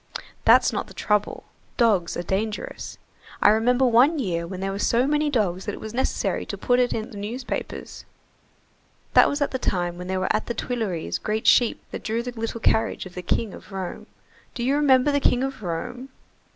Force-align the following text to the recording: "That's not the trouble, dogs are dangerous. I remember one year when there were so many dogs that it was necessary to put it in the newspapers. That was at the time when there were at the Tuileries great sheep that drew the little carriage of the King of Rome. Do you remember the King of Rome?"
"That's 0.45 0.73
not 0.73 0.87
the 0.87 0.95
trouble, 0.95 1.43
dogs 1.77 2.17
are 2.17 2.23
dangerous. 2.23 2.97
I 3.39 3.49
remember 3.51 3.85
one 3.85 4.17
year 4.17 4.47
when 4.47 4.59
there 4.59 4.71
were 4.71 4.79
so 4.79 5.05
many 5.05 5.29
dogs 5.29 5.65
that 5.65 5.75
it 5.75 5.79
was 5.79 5.93
necessary 5.93 6.43
to 6.47 6.57
put 6.57 6.79
it 6.79 6.91
in 6.91 7.11
the 7.11 7.17
newspapers. 7.17 8.03
That 9.13 9.29
was 9.29 9.41
at 9.43 9.51
the 9.51 9.59
time 9.59 9.99
when 9.99 10.07
there 10.07 10.19
were 10.19 10.35
at 10.35 10.47
the 10.47 10.55
Tuileries 10.55 11.19
great 11.19 11.45
sheep 11.45 11.83
that 11.91 12.03
drew 12.03 12.23
the 12.23 12.31
little 12.31 12.59
carriage 12.61 13.05
of 13.05 13.13
the 13.13 13.21
King 13.21 13.53
of 13.53 13.71
Rome. 13.71 14.07
Do 14.55 14.63
you 14.63 14.75
remember 14.75 15.11
the 15.11 15.19
King 15.19 15.43
of 15.43 15.61
Rome?" 15.61 16.09